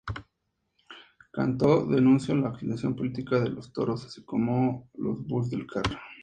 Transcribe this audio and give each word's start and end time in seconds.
Cantó 1.31 1.85
denunció 1.85 2.33
la 2.33 2.49
utilización 2.49 2.95
política 2.95 3.39
de 3.39 3.49
los 3.51 3.71
toros, 3.71 4.03
así 4.03 4.23
como 4.25 4.89
los 4.95 5.23
"bous 5.27 5.53
al 5.53 5.67
carrer". 5.67 5.99